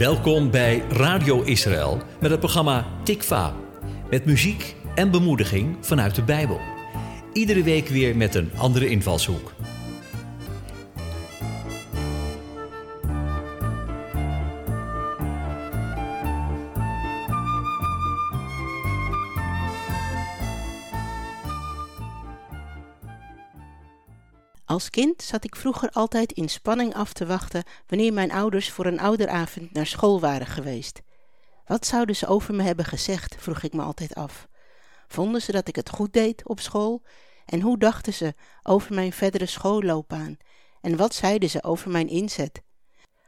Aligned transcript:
Welkom 0.00 0.50
bij 0.50 0.82
Radio 0.88 1.42
Israël 1.42 2.02
met 2.20 2.30
het 2.30 2.40
programma 2.40 2.86
Tikva. 3.04 3.54
Met 4.10 4.24
muziek 4.24 4.74
en 4.94 5.10
bemoediging 5.10 5.76
vanuit 5.80 6.14
de 6.14 6.22
Bijbel. 6.22 6.60
Iedere 7.32 7.62
week 7.62 7.88
weer 7.88 8.16
met 8.16 8.34
een 8.34 8.50
andere 8.56 8.88
invalshoek. 8.88 9.52
Als 24.80 24.90
kind 24.90 25.22
zat 25.22 25.44
ik 25.44 25.56
vroeger 25.56 25.90
altijd 25.90 26.32
in 26.32 26.48
spanning 26.48 26.94
af 26.94 27.12
te 27.12 27.26
wachten 27.26 27.64
wanneer 27.86 28.12
mijn 28.12 28.32
ouders 28.32 28.70
voor 28.70 28.86
een 28.86 29.00
ouderavond 29.00 29.72
naar 29.72 29.86
school 29.86 30.20
waren 30.20 30.46
geweest. 30.46 31.00
Wat 31.66 31.86
zouden 31.86 32.16
ze 32.16 32.26
over 32.26 32.54
me 32.54 32.62
hebben 32.62 32.84
gezegd, 32.84 33.36
vroeg 33.38 33.62
ik 33.62 33.72
me 33.72 33.82
altijd 33.82 34.14
af. 34.14 34.48
Vonden 35.08 35.42
ze 35.42 35.52
dat 35.52 35.68
ik 35.68 35.76
het 35.76 35.90
goed 35.90 36.12
deed 36.12 36.48
op 36.48 36.60
school? 36.60 37.02
En 37.46 37.60
hoe 37.60 37.78
dachten 37.78 38.12
ze 38.12 38.34
over 38.62 38.94
mijn 38.94 39.12
verdere 39.12 39.46
schoolloopbaan? 39.46 40.36
En 40.80 40.96
wat 40.96 41.14
zeiden 41.14 41.50
ze 41.50 41.62
over 41.62 41.90
mijn 41.90 42.08
inzet? 42.08 42.62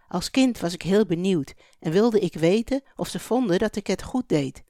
Als 0.08 0.30
kind 0.30 0.60
was 0.60 0.74
ik 0.74 0.82
heel 0.82 1.06
benieuwd 1.06 1.54
en 1.78 1.92
wilde 1.92 2.18
ik 2.18 2.34
weten 2.34 2.82
of 2.96 3.08
ze 3.08 3.18
vonden 3.18 3.58
dat 3.58 3.76
ik 3.76 3.86
het 3.86 4.02
goed 4.02 4.28
deed. 4.28 4.62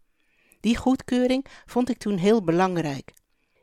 Die 0.60 0.76
goedkeuring 0.76 1.46
vond 1.66 1.88
ik 1.88 1.98
toen 1.98 2.16
heel 2.16 2.42
belangrijk. 2.42 3.12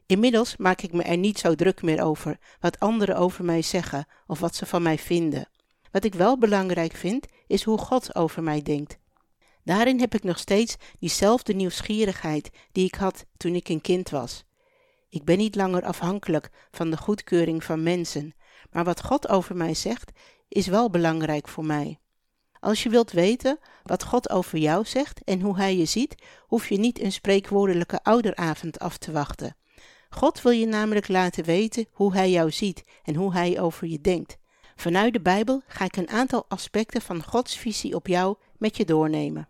Inmiddels 0.09 0.57
maak 0.57 0.81
ik 0.81 0.93
me 0.93 1.03
er 1.03 1.17
niet 1.17 1.39
zo 1.39 1.55
druk 1.55 1.81
meer 1.81 2.03
over 2.03 2.37
wat 2.59 2.79
anderen 2.79 3.17
over 3.17 3.45
mij 3.45 3.61
zeggen 3.61 4.07
of 4.27 4.39
wat 4.39 4.55
ze 4.55 4.65
van 4.65 4.81
mij 4.81 4.97
vinden. 4.97 5.49
Wat 5.91 6.03
ik 6.03 6.13
wel 6.13 6.37
belangrijk 6.37 6.93
vind, 6.93 7.25
is 7.47 7.63
hoe 7.63 7.77
God 7.77 8.15
over 8.15 8.43
mij 8.43 8.61
denkt. 8.61 8.97
Daarin 9.63 9.99
heb 9.99 10.13
ik 10.13 10.23
nog 10.23 10.37
steeds 10.37 10.75
diezelfde 10.99 11.53
nieuwsgierigheid 11.53 12.49
die 12.71 12.85
ik 12.85 12.95
had 12.95 13.25
toen 13.38 13.55
ik 13.55 13.69
een 13.69 13.81
kind 13.81 14.09
was. 14.09 14.43
Ik 15.09 15.23
ben 15.23 15.38
niet 15.38 15.55
langer 15.55 15.83
afhankelijk 15.83 16.49
van 16.71 16.89
de 16.89 16.97
goedkeuring 16.97 17.63
van 17.63 17.83
mensen, 17.83 18.33
maar 18.71 18.83
wat 18.83 19.03
God 19.03 19.27
over 19.27 19.55
mij 19.55 19.73
zegt, 19.73 20.11
is 20.47 20.67
wel 20.67 20.89
belangrijk 20.89 21.47
voor 21.47 21.66
mij. 21.66 21.99
Als 22.59 22.83
je 22.83 22.89
wilt 22.89 23.11
weten 23.11 23.59
wat 23.83 24.03
God 24.03 24.29
over 24.29 24.57
jou 24.57 24.85
zegt 24.85 25.23
en 25.23 25.41
hoe 25.41 25.57
Hij 25.57 25.77
je 25.77 25.85
ziet, 25.85 26.16
hoef 26.41 26.69
je 26.69 26.77
niet 26.77 27.01
een 27.01 27.11
spreekwoordelijke 27.11 28.03
ouderavond 28.03 28.79
af 28.79 28.97
te 28.97 29.11
wachten. 29.11 29.57
God 30.09 30.41
wil 30.41 30.52
je 30.52 30.65
namelijk 30.65 31.07
laten 31.07 31.43
weten 31.43 31.85
hoe 31.91 32.13
Hij 32.13 32.31
jou 32.31 32.52
ziet 32.52 32.83
en 33.03 33.15
hoe 33.15 33.33
Hij 33.33 33.61
over 33.61 33.88
je 33.88 34.02
denkt. 34.02 34.38
Vanuit 34.75 35.13
de 35.13 35.21
Bijbel 35.21 35.61
ga 35.67 35.85
ik 35.85 35.95
een 35.95 36.09
aantal 36.09 36.45
aspecten 36.47 37.01
van 37.01 37.23
Gods 37.23 37.57
visie 37.57 37.95
op 37.95 38.07
jou 38.07 38.35
met 38.57 38.77
je 38.77 38.85
doornemen. 38.85 39.47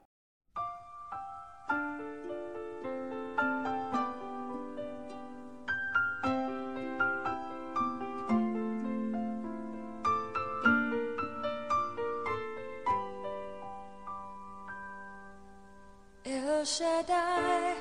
El 16.23 16.66
Shaddai, 16.66 17.75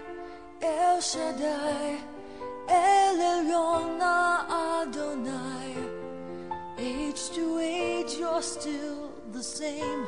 El 0.59 1.01
Shaddai, 1.01 1.99
El 2.79 3.17
Elyon 3.35 4.01
Adonai. 4.01 5.75
Age 6.79 7.31
to 7.31 7.59
age, 7.59 8.15
you're 8.21 8.43
still 8.43 9.11
the 9.33 9.43
same 9.43 10.07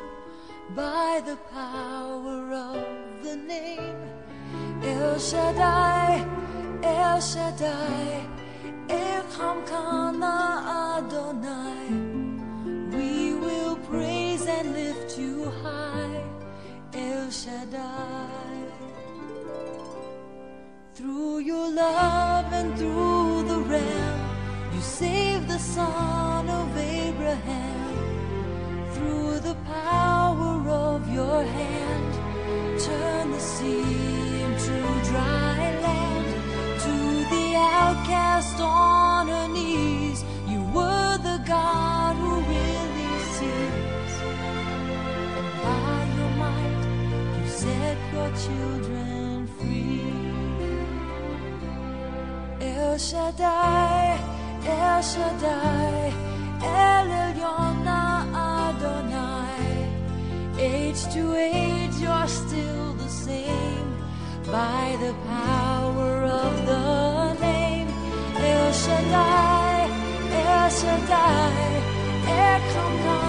by 0.76 1.20
the 1.26 1.36
power 1.52 2.52
of 2.52 2.86
the 3.24 3.36
name. 3.36 3.96
El 4.82 5.18
Shaddai, 5.18 6.24
El 6.82 7.20
Shaddai, 7.20 8.26
Elhamkana 8.88 10.36
Adonai. 10.96 11.86
We 12.96 13.34
will 13.34 13.76
praise 13.90 14.46
and 14.46 14.72
lift 14.72 15.18
you 15.18 15.50
high, 15.62 16.22
El 16.94 17.30
Shaddai. 17.30 18.39
Through 21.00 21.38
your 21.38 21.70
love 21.70 22.52
and 22.52 22.76
through 22.76 23.44
the 23.44 23.60
Ram, 23.60 24.74
you 24.74 24.82
saved 24.82 25.48
the 25.48 25.58
son 25.58 26.46
of 26.46 26.76
Abraham. 26.76 27.94
Through 28.92 29.40
the 29.40 29.54
power 29.64 30.68
of 30.68 31.10
your 31.10 31.42
hand, 31.42 32.12
turn 32.78 33.30
the 33.30 33.40
sea 33.40 34.42
into 34.44 34.76
dry 35.08 35.56
land. 35.86 36.28
To 36.84 36.94
the 37.34 37.56
outcast 37.56 38.60
on 38.60 39.28
her 39.28 39.48
knees, 39.48 40.22
you 40.46 40.60
were 40.74 41.16
the 41.16 41.42
God 41.46 42.14
who 42.16 42.40
really 42.40 43.12
sees. 43.36 44.14
And 45.38 45.50
by 45.64 45.96
your 46.18 46.32
might, 46.44 47.40
you 47.40 47.48
set 47.48 47.96
your 48.12 48.30
children 48.36 48.99
Shaddai, 53.00 54.20
El 54.66 55.02
Shaddai, 55.02 56.12
El 56.62 57.08
Elyon 57.24 57.86
Adonai. 58.50 59.88
Age 60.58 61.02
to 61.14 61.34
age, 61.34 61.96
you're 61.98 62.28
still 62.28 62.92
the 62.94 63.08
same 63.08 63.96
by 64.52 64.98
the 65.00 65.14
power 65.26 66.24
of 66.24 66.66
the 66.66 67.34
name. 67.40 67.88
El 68.36 68.72
Shaddai, 68.82 69.88
El 70.44 70.68
Shaddai, 70.68 71.80
Elkamana 72.26 73.16
Adonai. 73.16 73.19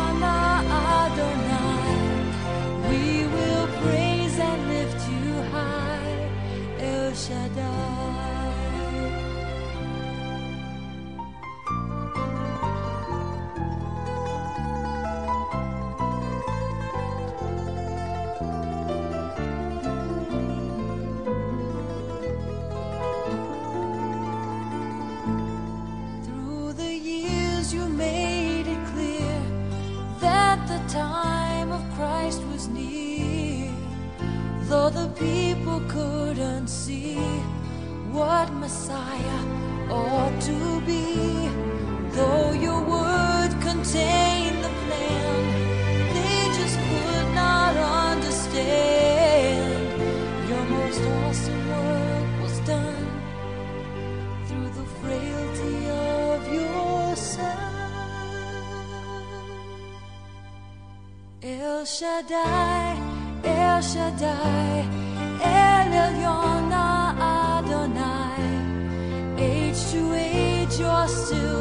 Shaddai, 62.31 62.95
El 63.43 63.81
Shaddai, 63.81 64.85
El 65.43 65.91
Elyon 65.91 66.72
Adonai. 67.19 68.43
Age 69.37 69.91
to 69.91 70.13
age, 70.13 70.79
you're 70.79 71.07
still 71.09 71.60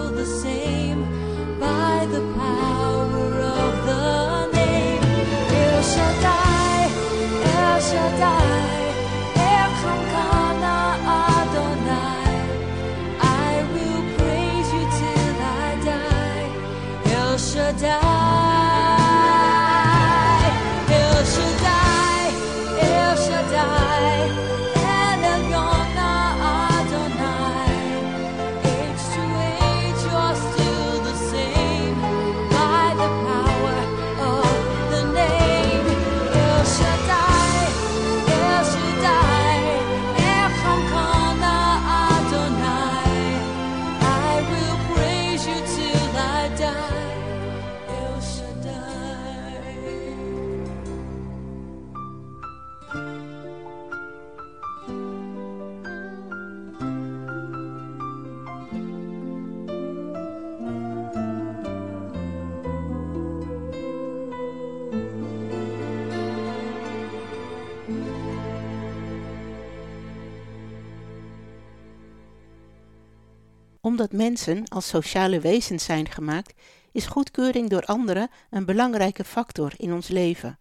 Omdat 73.90 74.12
mensen 74.12 74.68
als 74.68 74.88
sociale 74.88 75.40
wezens 75.40 75.84
zijn 75.84 76.08
gemaakt, 76.08 76.54
is 76.92 77.06
goedkeuring 77.06 77.68
door 77.68 77.84
anderen 77.84 78.30
een 78.50 78.64
belangrijke 78.64 79.24
factor 79.24 79.72
in 79.76 79.92
ons 79.92 80.08
leven. 80.08 80.58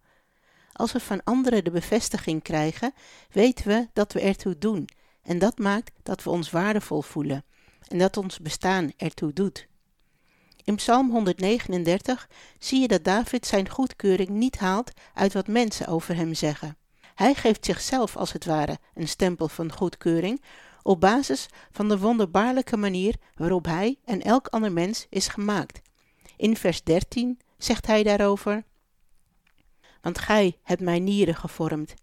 Als 0.73 0.91
we 0.91 0.99
van 0.99 1.23
anderen 1.23 1.63
de 1.63 1.71
bevestiging 1.71 2.41
krijgen, 2.41 2.93
weten 3.31 3.67
we 3.67 3.87
dat 3.93 4.13
we 4.13 4.21
ertoe 4.21 4.57
doen 4.57 4.89
en 5.23 5.39
dat 5.39 5.57
maakt 5.57 5.91
dat 6.03 6.23
we 6.23 6.29
ons 6.29 6.49
waardevol 6.49 7.01
voelen 7.01 7.45
en 7.87 7.97
dat 7.97 8.17
ons 8.17 8.39
bestaan 8.39 8.91
ertoe 8.97 9.33
doet. 9.33 9.67
In 10.63 10.75
Psalm 10.75 11.09
139 11.09 12.29
zie 12.59 12.81
je 12.81 12.87
dat 12.87 13.03
David 13.03 13.47
zijn 13.47 13.69
goedkeuring 13.69 14.29
niet 14.29 14.57
haalt 14.57 14.91
uit 15.13 15.33
wat 15.33 15.47
mensen 15.47 15.87
over 15.87 16.15
hem 16.15 16.33
zeggen. 16.33 16.77
Hij 17.15 17.33
geeft 17.33 17.65
zichzelf 17.65 18.17
als 18.17 18.31
het 18.31 18.45
ware 18.45 18.77
een 18.93 19.07
stempel 19.07 19.47
van 19.47 19.71
goedkeuring 19.71 20.41
op 20.83 20.99
basis 20.99 21.47
van 21.71 21.89
de 21.89 21.99
wonderbaarlijke 21.99 22.77
manier 22.77 23.15
waarop 23.35 23.65
hij 23.65 23.97
en 24.05 24.21
elk 24.21 24.47
ander 24.47 24.71
mens 24.71 25.05
is 25.09 25.27
gemaakt. 25.27 25.81
In 26.37 26.57
vers 26.57 26.83
13 26.83 27.39
zegt 27.57 27.85
hij 27.85 28.03
daarover: 28.03 28.63
Want 30.01 30.17
gij 30.19 30.57
hebt 30.63 30.81
mijn 30.81 31.03
nieren 31.03 31.35
gevormd, 31.35 31.93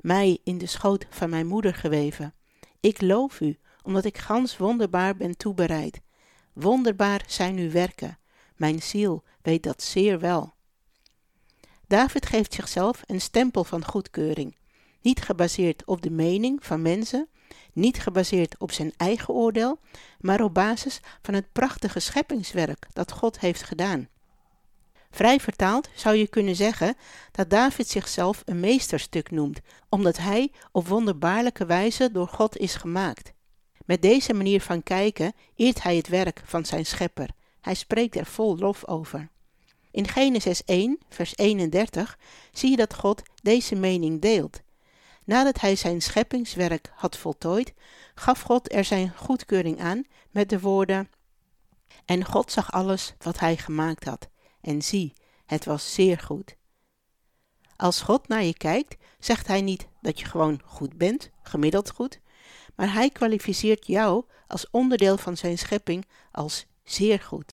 mij 0.00 0.38
in 0.44 0.58
de 0.58 0.66
schoot 0.66 1.06
van 1.10 1.30
mijn 1.30 1.46
moeder 1.46 1.74
geweven. 1.74 2.34
Ik 2.80 3.00
loof 3.00 3.40
u, 3.40 3.58
omdat 3.82 4.04
ik 4.04 4.18
gans 4.18 4.56
wonderbaar 4.56 5.16
ben 5.16 5.36
toebereid. 5.36 6.00
Wonderbaar 6.52 7.24
zijn 7.26 7.56
uw 7.56 7.70
werken. 7.70 8.18
Mijn 8.56 8.82
ziel 8.82 9.24
weet 9.42 9.62
dat 9.62 9.82
zeer 9.82 10.20
wel. 10.20 10.54
David 11.86 12.26
geeft 12.26 12.54
zichzelf 12.54 13.02
een 13.06 13.20
stempel 13.20 13.64
van 13.64 13.84
goedkeuring, 13.84 14.56
niet 15.00 15.22
gebaseerd 15.22 15.84
op 15.84 16.02
de 16.02 16.10
mening 16.10 16.64
van 16.64 16.82
mensen, 16.82 17.28
niet 17.72 17.98
gebaseerd 17.98 18.58
op 18.58 18.72
zijn 18.72 18.92
eigen 18.96 19.34
oordeel, 19.34 19.78
maar 20.20 20.40
op 20.40 20.54
basis 20.54 21.00
van 21.22 21.34
het 21.34 21.52
prachtige 21.52 22.00
scheppingswerk 22.00 22.86
dat 22.92 23.12
God 23.12 23.40
heeft 23.40 23.62
gedaan. 23.62 24.08
Vrij 25.10 25.40
vertaald 25.40 25.88
zou 25.94 26.16
je 26.16 26.26
kunnen 26.26 26.56
zeggen 26.56 26.94
dat 27.32 27.50
David 27.50 27.88
zichzelf 27.88 28.42
een 28.44 28.60
meesterstuk 28.60 29.30
noemt, 29.30 29.60
omdat 29.88 30.16
hij 30.16 30.52
op 30.72 30.88
wonderbaarlijke 30.88 31.66
wijze 31.66 32.10
door 32.12 32.28
God 32.28 32.56
is 32.56 32.74
gemaakt. 32.74 33.32
Met 33.84 34.02
deze 34.02 34.34
manier 34.34 34.60
van 34.60 34.82
kijken 34.82 35.32
eert 35.54 35.82
hij 35.82 35.96
het 35.96 36.08
werk 36.08 36.42
van 36.44 36.64
zijn 36.64 36.86
schepper. 36.86 37.28
Hij 37.60 37.74
spreekt 37.74 38.16
er 38.16 38.26
vol 38.26 38.58
lof 38.58 38.86
over. 38.86 39.28
In 39.90 40.08
Genesis 40.08 40.64
1, 40.64 40.98
vers 41.08 41.36
31 41.36 42.18
zie 42.52 42.70
je 42.70 42.76
dat 42.76 42.94
God 42.94 43.22
deze 43.42 43.74
mening 43.74 44.20
deelt. 44.20 44.60
Nadat 45.26 45.60
hij 45.60 45.76
zijn 45.76 46.02
scheppingswerk 46.02 46.90
had 46.94 47.16
voltooid, 47.16 47.72
gaf 48.14 48.40
God 48.40 48.72
er 48.72 48.84
zijn 48.84 49.12
goedkeuring 49.16 49.80
aan 49.80 50.04
met 50.30 50.48
de 50.48 50.60
woorden: 50.60 51.10
En 52.04 52.24
God 52.24 52.52
zag 52.52 52.72
alles 52.72 53.14
wat 53.18 53.38
hij 53.38 53.56
gemaakt 53.56 54.04
had, 54.04 54.28
en 54.60 54.82
zie, 54.82 55.12
het 55.46 55.64
was 55.64 55.94
zeer 55.94 56.18
goed. 56.18 56.56
Als 57.76 58.00
God 58.00 58.28
naar 58.28 58.44
je 58.44 58.56
kijkt, 58.56 58.96
zegt 59.18 59.46
hij 59.46 59.60
niet 59.60 59.88
dat 60.00 60.20
je 60.20 60.26
gewoon 60.26 60.60
goed 60.64 60.96
bent, 60.96 61.30
gemiddeld 61.42 61.90
goed, 61.90 62.20
maar 62.74 62.92
hij 62.92 63.10
kwalificeert 63.10 63.86
jou 63.86 64.24
als 64.46 64.70
onderdeel 64.70 65.16
van 65.16 65.36
zijn 65.36 65.58
schepping 65.58 66.06
als 66.30 66.66
zeer 66.84 67.20
goed. 67.20 67.52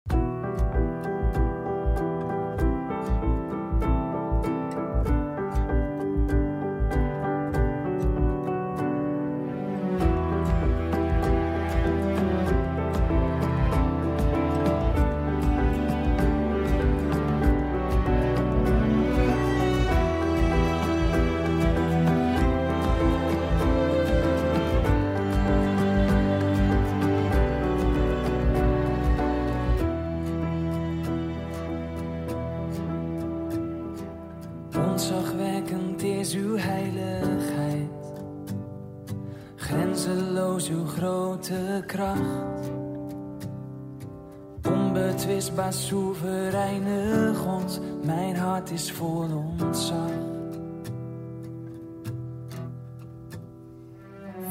Onbetwistbaar 45.44 45.74
soevereine 45.74 47.34
God, 47.36 47.80
mijn 48.04 48.36
hart 48.36 48.72
is 48.72 48.92
vol 48.92 49.28
ontzag. 49.60 50.12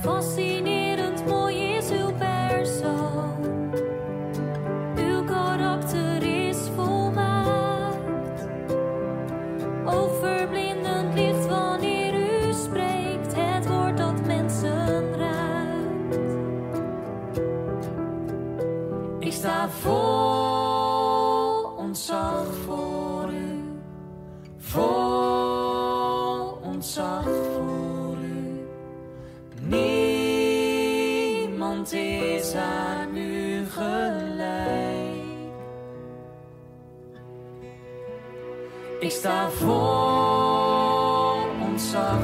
Fascinerend 0.00 1.26
mooi 1.26 1.76
is 1.76 1.90
uw 1.90 2.12
persoon. 2.18 3.34
Uw 4.96 5.24
karakter 5.24 6.22
is 6.22 6.58
volmaakt. 6.74 8.48
Overblindend 9.84 11.14
licht 11.14 11.46
wanneer 11.46 12.14
u 12.14 12.52
spreekt. 12.52 13.34
Het 13.34 13.68
woord 13.68 13.96
dat 13.96 14.26
mensen 14.26 15.16
raakt. 15.16 16.26
Ik 19.18 19.32
sta 19.32 19.68
vol 19.68 20.21
Ik 39.02 39.10
sta 39.10 39.50
vol 39.50 41.42
ontzag 41.66 42.22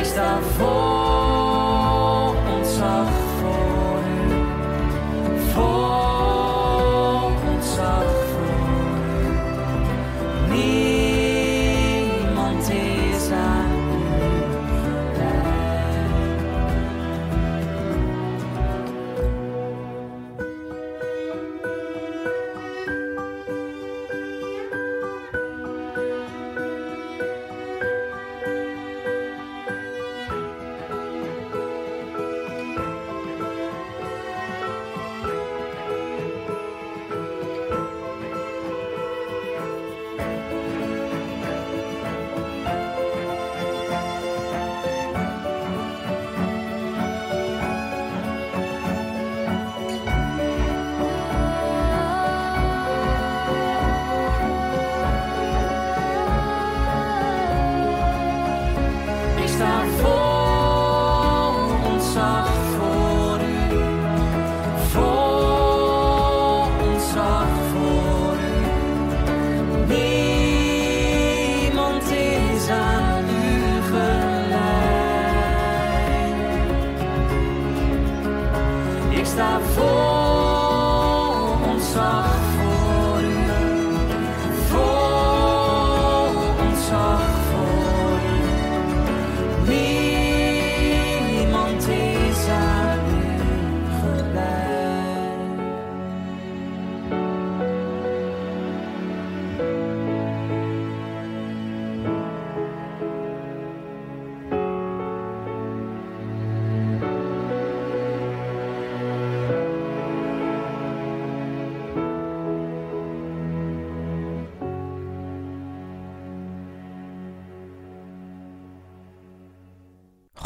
está 0.00 0.40
fora. 0.56 1.07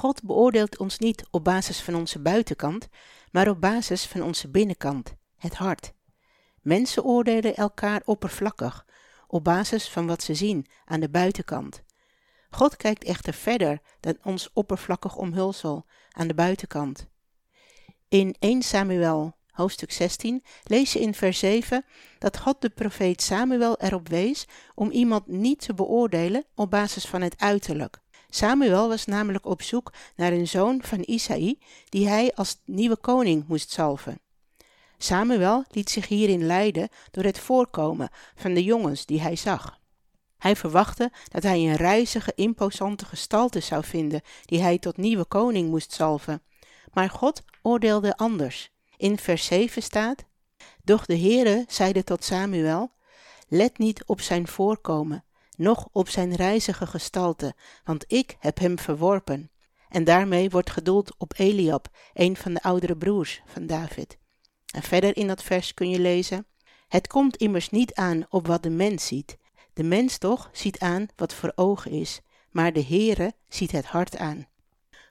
God 0.02 0.22
beoordeelt 0.22 0.78
ons 0.78 0.98
niet 0.98 1.24
op 1.30 1.44
basis 1.44 1.80
van 1.80 1.94
onze 1.94 2.18
buitenkant, 2.18 2.88
maar 3.30 3.48
op 3.48 3.60
basis 3.60 4.06
van 4.06 4.22
onze 4.22 4.48
binnenkant, 4.48 5.14
het 5.36 5.54
hart. 5.54 5.92
Mensen 6.60 7.04
oordelen 7.04 7.56
elkaar 7.56 8.02
oppervlakkig, 8.04 8.86
op 9.26 9.44
basis 9.44 9.88
van 9.88 10.06
wat 10.06 10.22
ze 10.22 10.34
zien 10.34 10.66
aan 10.84 11.00
de 11.00 11.08
buitenkant. 11.08 11.82
God 12.50 12.76
kijkt 12.76 13.04
echter 13.04 13.34
verder 13.34 13.80
dan 14.00 14.16
ons 14.22 14.50
oppervlakkig 14.52 15.16
omhulsel 15.16 15.86
aan 16.10 16.28
de 16.28 16.34
buitenkant. 16.34 17.06
In 18.08 18.36
1 18.38 18.62
Samuel 18.62 19.36
hoofdstuk 19.50 19.92
16 19.92 20.44
lees 20.62 20.92
je 20.92 21.00
in 21.00 21.14
vers 21.14 21.38
7 21.38 21.84
dat 22.18 22.38
God 22.38 22.60
de 22.60 22.70
profeet 22.70 23.22
Samuel 23.22 23.76
erop 23.80 24.08
wees 24.08 24.46
om 24.74 24.90
iemand 24.90 25.26
niet 25.26 25.60
te 25.60 25.74
beoordelen 25.74 26.44
op 26.54 26.70
basis 26.70 27.06
van 27.06 27.20
het 27.20 27.40
uiterlijk. 27.40 28.01
Samuel 28.34 28.88
was 28.88 29.04
namelijk 29.04 29.46
op 29.46 29.62
zoek 29.62 29.92
naar 30.16 30.32
een 30.32 30.48
zoon 30.48 30.82
van 30.82 31.02
Isaï 31.06 31.58
die 31.88 32.08
hij 32.08 32.32
als 32.34 32.60
nieuwe 32.64 32.96
koning 32.96 33.44
moest 33.48 33.70
salven. 33.70 34.20
Samuel 34.98 35.64
liet 35.70 35.90
zich 35.90 36.08
hierin 36.08 36.46
leiden 36.46 36.88
door 37.10 37.24
het 37.24 37.38
voorkomen 37.38 38.08
van 38.34 38.54
de 38.54 38.64
jongens 38.64 39.06
die 39.06 39.20
hij 39.20 39.36
zag. 39.36 39.80
Hij 40.38 40.56
verwachtte 40.56 41.10
dat 41.28 41.42
hij 41.42 41.58
een 41.58 41.76
reizige, 41.76 42.32
imposante 42.34 43.04
gestalte 43.04 43.60
zou 43.60 43.84
vinden 43.84 44.20
die 44.44 44.60
hij 44.62 44.78
tot 44.78 44.96
nieuwe 44.96 45.24
koning 45.24 45.68
moest 45.68 45.92
salven. 45.92 46.42
Maar 46.92 47.10
God 47.10 47.42
oordeelde 47.62 48.16
anders. 48.16 48.70
In 48.96 49.18
vers 49.18 49.44
7 49.44 49.82
staat: 49.82 50.24
Doch 50.84 51.06
de 51.06 51.18
Heere 51.18 51.64
zeide 51.68 52.04
tot 52.04 52.24
Samuel: 52.24 52.92
Let 53.48 53.78
niet 53.78 54.04
op 54.06 54.20
zijn 54.20 54.48
voorkomen, 54.48 55.24
noch 55.62 55.88
op 55.92 56.08
zijn 56.08 56.34
reizige 56.34 56.86
gestalte, 56.86 57.54
want 57.84 58.04
ik 58.06 58.36
heb 58.38 58.58
hem 58.58 58.78
verworpen. 58.78 59.50
En 59.88 60.04
daarmee 60.04 60.50
wordt 60.50 60.70
gedoeld 60.70 61.14
op 61.18 61.32
Eliab, 61.36 61.88
een 62.14 62.36
van 62.36 62.54
de 62.54 62.62
oudere 62.62 62.96
broers 62.96 63.42
van 63.46 63.66
David. 63.66 64.18
En 64.74 64.82
verder 64.82 65.16
in 65.16 65.26
dat 65.26 65.42
vers 65.42 65.74
kun 65.74 65.90
je 65.90 65.98
lezen: 65.98 66.46
Het 66.88 67.06
komt 67.06 67.36
immers 67.36 67.70
niet 67.70 67.94
aan 67.94 68.26
op 68.28 68.46
wat 68.46 68.62
de 68.62 68.70
mens 68.70 69.06
ziet. 69.06 69.38
De 69.72 69.82
mens 69.82 70.18
toch 70.18 70.50
ziet 70.52 70.78
aan 70.78 71.06
wat 71.16 71.34
voor 71.34 71.52
ogen 71.54 71.90
is, 71.90 72.20
maar 72.50 72.72
de 72.72 72.84
Heere 72.84 73.32
ziet 73.48 73.72
het 73.72 73.84
hart 73.84 74.16
aan. 74.16 74.46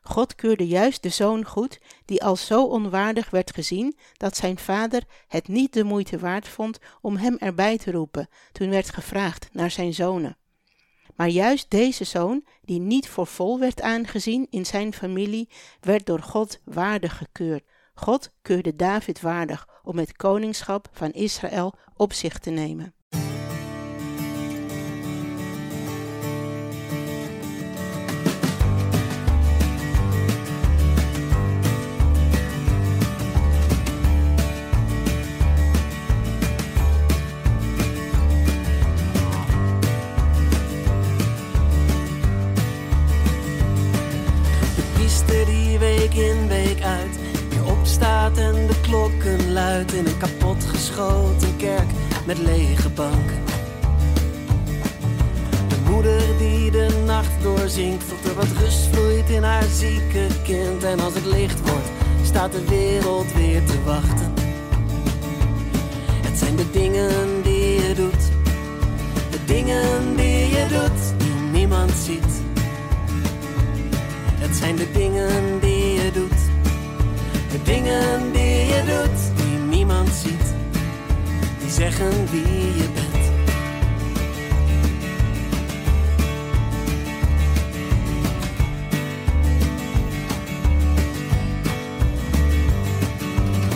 God 0.03 0.35
keurde 0.35 0.67
juist 0.67 1.03
de 1.03 1.09
zoon 1.09 1.45
goed, 1.45 1.79
die 2.05 2.23
als 2.23 2.45
zo 2.45 2.65
onwaardig 2.65 3.29
werd 3.29 3.53
gezien 3.53 3.97
dat 4.17 4.37
zijn 4.37 4.57
vader 4.57 5.03
het 5.27 5.47
niet 5.47 5.73
de 5.73 5.83
moeite 5.83 6.19
waard 6.19 6.47
vond 6.47 6.79
om 7.01 7.15
hem 7.15 7.37
erbij 7.37 7.77
te 7.77 7.91
roepen 7.91 8.29
toen 8.51 8.69
werd 8.69 8.89
gevraagd 8.89 9.49
naar 9.51 9.71
zijn 9.71 9.93
zonen. 9.93 10.37
Maar 11.15 11.27
juist 11.27 11.69
deze 11.69 12.03
zoon, 12.03 12.45
die 12.61 12.79
niet 12.79 13.09
voor 13.09 13.27
vol 13.27 13.59
werd 13.59 13.81
aangezien 13.81 14.47
in 14.49 14.65
zijn 14.65 14.93
familie, 14.93 15.49
werd 15.81 16.05
door 16.05 16.21
God 16.21 16.59
waardig 16.63 17.17
gekeurd. 17.17 17.63
God 17.93 18.29
keurde 18.41 18.75
David 18.75 19.21
waardig 19.21 19.67
om 19.83 19.97
het 19.97 20.15
koningschap 20.15 20.89
van 20.91 21.11
Israël 21.11 21.73
op 21.95 22.13
zich 22.13 22.39
te 22.39 22.49
nemen. 22.49 22.93
Met 52.37 52.39
lege 52.39 52.89
banken. 52.89 53.43
De 55.67 55.75
moeder 55.89 56.21
die 56.37 56.71
de 56.71 57.03
nacht 57.05 57.41
doorzinkt 57.41 58.09
tot 58.09 58.29
er 58.29 58.35
wat 58.35 58.47
rust 58.59 58.87
vloeit 58.91 59.29
in 59.29 59.43
haar 59.43 59.63
zieke 59.63 60.27
kind. 60.43 60.83
En 60.83 60.99
als 60.99 61.13
het 61.13 61.25
licht 61.25 61.59
wordt, 61.59 61.87
staat 62.23 62.51
de 62.51 62.65
wereld 62.65 63.33
weer 63.33 63.63
te 63.63 63.83
wachten. 63.83 64.33
Het 66.21 66.37
zijn 66.37 66.55
de 66.55 66.71
dingen 66.71 67.41
die 67.43 67.87
je 67.87 67.93
doet, 67.95 68.23
de 69.31 69.45
dingen 69.45 70.15
die 70.15 70.49
je 70.49 70.65
doet, 70.69 71.19
die 71.19 71.33
niemand 71.51 71.91
ziet. 71.91 72.41
Het 74.39 74.55
zijn 74.55 74.75
de 74.75 74.91
dingen 74.91 75.59
die 75.59 75.93
je 75.93 76.11
doet. 76.13 76.39
De 77.51 77.61
dingen 77.63 78.31
die 78.31 78.65
je 78.65 78.81
doet, 78.85 79.37
die 79.37 79.57
niemand 79.57 80.09
ziet. 80.09 80.50
Zeggen 81.71 82.11
wie 82.31 82.73
je 82.77 82.89
bent. 82.93 83.23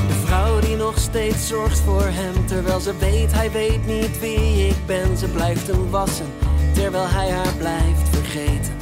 De 0.08 0.14
vrouw 0.26 0.60
die 0.60 0.76
nog 0.76 0.98
steeds 0.98 1.48
zorgt 1.48 1.80
voor 1.80 2.06
hem, 2.06 2.46
terwijl 2.46 2.80
ze 2.80 2.98
weet 2.98 3.34
hij 3.34 3.52
weet 3.52 3.86
niet 3.86 4.20
wie 4.20 4.68
ik 4.68 4.86
ben. 4.86 5.18
Ze 5.18 5.28
blijft 5.28 5.68
hem 5.68 5.90
wassen, 5.90 6.34
terwijl 6.74 7.08
hij 7.08 7.30
haar 7.30 7.54
blijft 7.58 8.10
vergeten. 8.10 8.78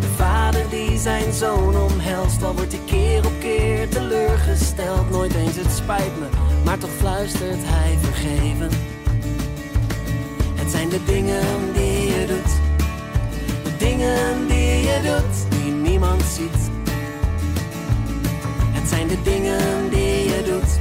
De 0.00 0.08
vader 0.16 0.68
die 0.70 0.98
zijn 0.98 1.32
zoon 1.32 1.76
omhelst, 1.76 2.42
al 2.42 2.54
wordt 2.54 2.72
hij 2.72 2.80
keer 2.86 3.26
op 3.26 3.32
keer 3.40 3.88
teleurgesteld. 3.88 5.10
Nooit 5.10 5.34
eens 5.34 5.56
het 5.56 5.72
spijt 5.72 6.18
me, 6.18 6.26
maar 6.64 6.78
toch 6.78 6.90
fluistert 6.98 7.60
hij 7.62 7.98
vergeven. 8.02 8.70
Het 10.54 10.70
zijn 10.70 10.88
de 10.88 11.04
dingen 11.04 11.72
die 11.72 12.06
je 12.06 12.26
doet, 12.26 12.52
de 13.64 13.76
dingen 13.78 14.46
die 14.48 14.80
je 14.80 15.00
doet, 15.02 15.60
die 15.60 15.72
niemand 15.72 16.22
ziet. 16.22 16.70
Het 18.72 18.88
zijn 18.88 19.08
de 19.08 19.22
dingen 19.22 19.90
die 19.90 20.24
je 20.24 20.42
doet, 20.44 20.78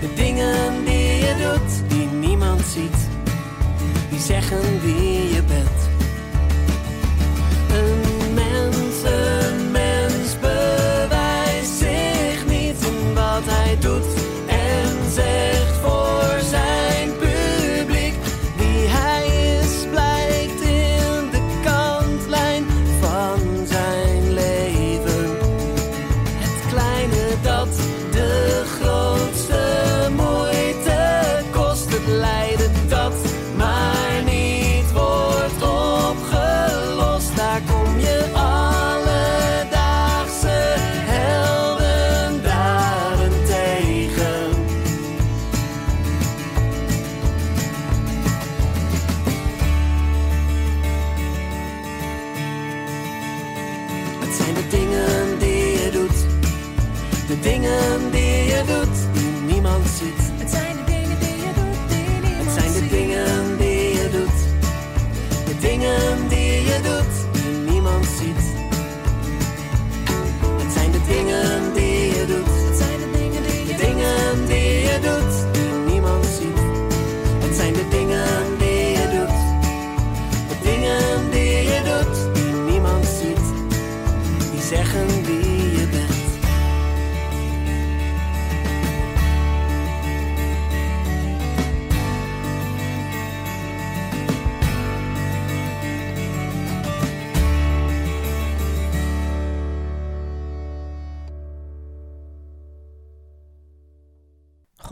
de 0.00 0.14
dingen 0.14 0.84
die 0.84 1.18
je 1.18 1.34
doet, 1.42 1.88
die 1.90 2.06
niemand 2.06 2.60
ziet. 2.60 3.08
Die 4.10 4.20
zeggen 4.20 4.80
wie 4.80 5.34
je 5.34 5.42
bent. 5.42 5.73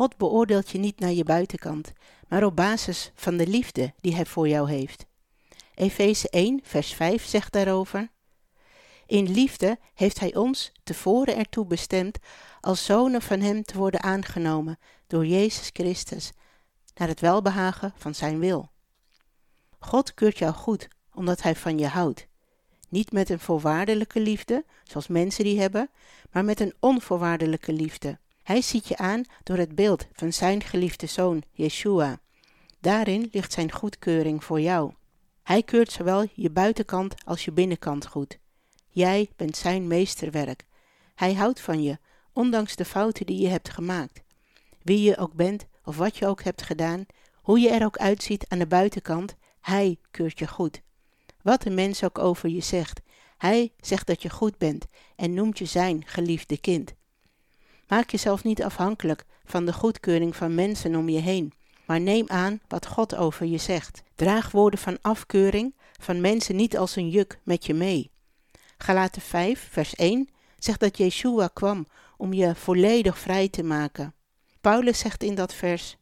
God 0.02 0.16
beoordeelt 0.16 0.70
je 0.70 0.78
niet 0.78 1.00
naar 1.00 1.12
je 1.12 1.24
buitenkant, 1.24 1.92
maar 2.28 2.44
op 2.44 2.56
basis 2.56 3.12
van 3.14 3.36
de 3.36 3.46
liefde 3.46 3.94
die 4.00 4.14
Hij 4.14 4.26
voor 4.26 4.48
jou 4.48 4.70
heeft. 4.70 5.06
Efeze 5.74 6.28
1, 6.28 6.60
vers 6.62 6.94
5 6.94 7.24
zegt 7.24 7.52
daarover: 7.52 8.10
In 9.06 9.30
liefde 9.30 9.78
heeft 9.94 10.20
Hij 10.20 10.34
ons 10.34 10.72
tevoren 10.82 11.36
ertoe 11.36 11.66
bestemd 11.66 12.18
als 12.60 12.84
zonen 12.84 13.22
van 13.22 13.40
Hem 13.40 13.62
te 13.62 13.78
worden 13.78 14.02
aangenomen 14.02 14.78
door 15.06 15.26
Jezus 15.26 15.70
Christus, 15.72 16.32
naar 16.94 17.08
het 17.08 17.20
welbehagen 17.20 17.92
van 17.96 18.14
Zijn 18.14 18.38
wil. 18.38 18.70
God 19.78 20.14
keurt 20.14 20.38
jou 20.38 20.52
goed 20.52 20.88
omdat 21.14 21.42
Hij 21.42 21.56
van 21.56 21.78
je 21.78 21.86
houdt. 21.86 22.26
Niet 22.88 23.12
met 23.12 23.30
een 23.30 23.40
voorwaardelijke 23.40 24.20
liefde, 24.20 24.64
zoals 24.82 25.06
mensen 25.06 25.44
die 25.44 25.60
hebben, 25.60 25.90
maar 26.30 26.44
met 26.44 26.60
een 26.60 26.74
onvoorwaardelijke 26.80 27.72
liefde. 27.72 28.20
Hij 28.42 28.62
ziet 28.62 28.88
je 28.88 28.96
aan 28.96 29.24
door 29.42 29.56
het 29.56 29.74
beeld 29.74 30.06
van 30.12 30.32
zijn 30.32 30.62
geliefde 30.62 31.06
zoon, 31.06 31.42
Yeshua. 31.52 32.20
Daarin 32.80 33.28
ligt 33.32 33.52
zijn 33.52 33.72
goedkeuring 33.72 34.44
voor 34.44 34.60
jou. 34.60 34.92
Hij 35.42 35.62
keurt 35.62 35.92
zowel 35.92 36.26
je 36.34 36.50
buitenkant 36.50 37.14
als 37.24 37.44
je 37.44 37.52
binnenkant 37.52 38.06
goed. 38.06 38.38
Jij 38.88 39.30
bent 39.36 39.56
zijn 39.56 39.86
meesterwerk. 39.86 40.64
Hij 41.14 41.34
houdt 41.34 41.60
van 41.60 41.82
je, 41.82 41.98
ondanks 42.32 42.76
de 42.76 42.84
fouten 42.84 43.26
die 43.26 43.40
je 43.40 43.48
hebt 43.48 43.68
gemaakt. 43.68 44.22
Wie 44.82 45.02
je 45.02 45.16
ook 45.16 45.34
bent 45.34 45.66
of 45.84 45.96
wat 45.96 46.16
je 46.16 46.26
ook 46.26 46.42
hebt 46.42 46.62
gedaan, 46.62 47.06
hoe 47.34 47.60
je 47.60 47.68
er 47.68 47.84
ook 47.84 47.96
uitziet 47.96 48.48
aan 48.48 48.58
de 48.58 48.66
buitenkant, 48.66 49.36
hij 49.60 49.98
keurt 50.10 50.38
je 50.38 50.46
goed. 50.46 50.82
Wat 51.42 51.64
een 51.64 51.74
mens 51.74 52.04
ook 52.04 52.18
over 52.18 52.48
je 52.48 52.60
zegt, 52.60 53.00
hij 53.38 53.72
zegt 53.80 54.06
dat 54.06 54.22
je 54.22 54.30
goed 54.30 54.58
bent 54.58 54.86
en 55.16 55.34
noemt 55.34 55.58
je 55.58 55.64
zijn 55.64 56.02
geliefde 56.06 56.58
kind. 56.58 56.94
Maak 57.92 58.10
jezelf 58.10 58.44
niet 58.44 58.62
afhankelijk 58.62 59.24
van 59.44 59.64
de 59.64 59.72
goedkeuring 59.72 60.36
van 60.36 60.54
mensen 60.54 60.96
om 60.96 61.08
je 61.08 61.20
heen, 61.20 61.52
maar 61.86 62.00
neem 62.00 62.28
aan 62.28 62.60
wat 62.68 62.86
God 62.86 63.14
over 63.14 63.46
je 63.46 63.58
zegt. 63.58 64.02
Draag 64.14 64.50
woorden 64.50 64.78
van 64.78 64.98
afkeuring 65.00 65.74
van 66.00 66.20
mensen 66.20 66.56
niet 66.56 66.76
als 66.76 66.96
een 66.96 67.08
juk 67.08 67.38
met 67.42 67.66
je 67.66 67.74
mee. 67.74 68.10
Galaten 68.78 69.22
5, 69.22 69.68
vers 69.70 69.94
1 69.94 70.28
zegt 70.58 70.80
dat 70.80 70.96
Yeshua 70.96 71.48
kwam 71.52 71.86
om 72.16 72.32
je 72.32 72.54
volledig 72.54 73.18
vrij 73.18 73.48
te 73.48 73.62
maken. 73.62 74.14
Paulus 74.60 74.98
zegt 74.98 75.22
in 75.22 75.34
dat 75.34 75.54
vers: 75.54 75.96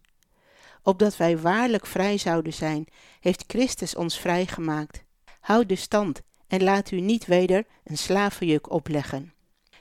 Opdat 0.83 1.17
wij 1.17 1.39
waarlijk 1.39 1.87
vrij 1.87 2.19
zouden 2.19 2.53
zijn, 2.53 2.87
heeft 3.21 3.45
Christus 3.47 3.95
ons 3.95 4.19
vrijgemaakt. 4.19 5.05
Houd 5.41 5.69
de 5.69 5.77
stand 5.77 6.23
en 6.47 6.63
laat 6.63 6.91
u 6.91 7.01
niet 7.01 7.27
weder 7.27 7.65
een 7.85 7.99
slavenjuk 7.99 8.71
opleggen. 8.71 9.33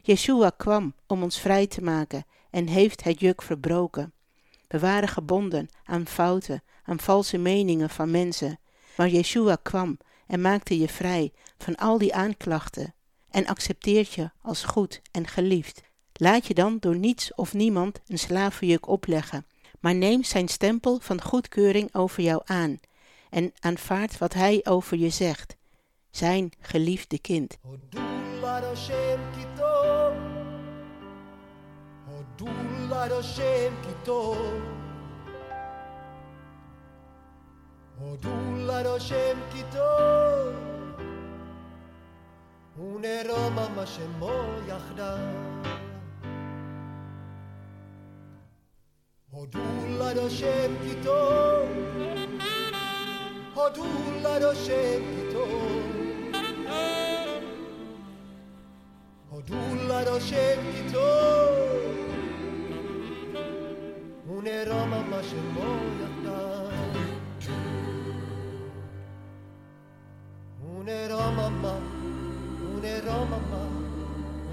Yeshua 0.09 0.49
kwam 0.49 0.93
om 1.07 1.23
ons 1.23 1.39
vrij 1.39 1.67
te 1.67 1.81
maken 1.81 2.25
en 2.49 2.67
heeft 2.67 3.03
het 3.03 3.19
juk 3.19 3.41
verbroken. 3.41 4.13
We 4.67 4.79
waren 4.79 5.09
gebonden 5.09 5.69
aan 5.83 6.07
fouten, 6.07 6.63
aan 6.83 6.99
valse 6.99 7.37
meningen 7.37 7.89
van 7.89 8.11
mensen, 8.11 8.59
maar 8.97 9.09
Yeshua 9.09 9.57
kwam 9.63 9.97
en 10.27 10.41
maakte 10.41 10.79
je 10.79 10.87
vrij 10.87 11.31
van 11.57 11.75
al 11.75 11.97
die 11.97 12.15
aanklachten 12.15 12.93
en 13.29 13.47
accepteert 13.47 14.13
je 14.13 14.31
als 14.41 14.63
goed 14.63 15.01
en 15.11 15.27
geliefd. 15.27 15.81
Laat 16.13 16.47
je 16.47 16.53
dan 16.53 16.77
door 16.79 16.95
niets 16.95 17.33
of 17.35 17.53
niemand 17.53 17.99
een 18.07 18.19
slavenjuk 18.19 18.87
opleggen, 18.87 19.45
maar 19.79 19.95
neem 19.95 20.23
zijn 20.23 20.47
stempel 20.47 20.99
van 20.99 21.21
goedkeuring 21.21 21.95
over 21.95 22.23
jou 22.23 22.41
aan 22.45 22.79
en 23.29 23.53
aanvaard 23.59 24.17
wat 24.17 24.33
hij 24.33 24.61
over 24.63 24.97
je 24.97 25.09
zegt, 25.09 25.55
zijn 26.11 26.51
geliefde 26.59 27.19
kind. 27.19 27.57
du 32.39 32.45
light 32.89 33.11
Hashem 33.11 33.73
kitor. 33.83 34.37
Oh, 38.01 38.15
du 38.23 38.33
light 38.67 38.85
Hashem 38.85 39.37
kitor. 39.51 40.55
ונרו 42.79 43.49
ממש 43.49 43.99
אמו 44.05 44.43
יחדיו. 44.67 45.17
הודו 49.31 49.59
ליד 49.99 50.17
השם 50.17 50.71
פתאום, 50.83 51.67
הודו 53.53 53.83
ליד 54.23 54.43
השם 54.43 55.01
פתאום. 55.15 55.91
הודו 59.29 59.55
ליד 59.87 60.07
השם 60.07 60.59
פתאום. 60.71 62.08
ונרום 64.38 64.90
מה 65.10 65.22
שמו 65.22 65.76
יחדיו 66.00 66.64
ונרום 70.78 71.36
מה 71.62 71.74
ונרום 72.82 73.30
מה 73.30 73.58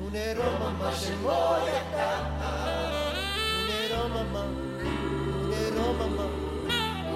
ונרום 0.01 0.75
מה 0.79 0.91
שמו 0.95 1.55
יחדיו 1.67 2.23
ונרום 3.67 4.33
מה 4.33 4.43
ונרום 5.49 6.15
מה 6.17 6.25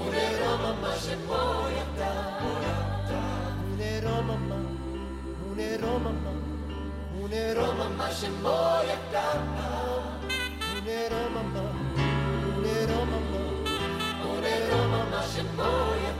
ונרום 0.05 0.81
מה 0.81 0.95
שמו 0.95 1.67
יחדיו 1.77 2.45
ונרום 3.77 4.27
מה 4.49 4.55
ונרום 5.55 6.03
מה 6.03 6.31
ונרום 7.21 7.97
מה 7.97 8.11
שמו 8.11 8.57
יחדיו 8.83 9.41
ונרום 10.85 11.53
מה 11.53 12.08
Russian 15.30 15.46
boy 15.56 16.19